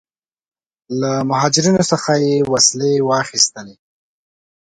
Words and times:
له 0.99 1.11
مهاجرینو 1.29 1.81
څخه 1.91 2.11
وسلې 2.51 2.93
واخیستلې. 3.09 3.75